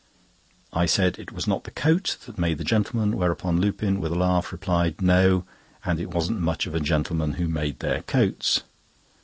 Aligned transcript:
I 0.73 0.87
said 0.87 1.19
it 1.19 1.31
was 1.31 1.45
not 1.47 1.63
the 1.63 1.69
coat 1.69 2.17
that 2.25 2.39
made 2.39 2.57
the 2.57 2.63
gentleman; 2.63 3.15
whereupon 3.15 3.61
Lupin, 3.61 4.01
with 4.01 4.11
a 4.11 4.17
laugh, 4.17 4.51
replied: 4.51 4.99
"No, 4.99 5.43
and 5.85 5.99
it 5.99 6.09
wasn't 6.11 6.39
much 6.41 6.65
of 6.65 6.73
a 6.73 6.79
gentleman 6.79 7.33
who 7.33 7.47
made 7.47 7.81
their 7.81 8.01
coats." 8.01 8.63